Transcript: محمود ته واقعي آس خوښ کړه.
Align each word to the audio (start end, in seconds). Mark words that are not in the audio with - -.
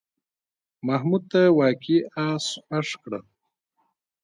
محمود 0.87 1.23
ته 1.31 1.41
واقعي 1.59 1.97
آس 2.29 2.45
خوښ 2.67 2.89
کړه. 3.03 3.19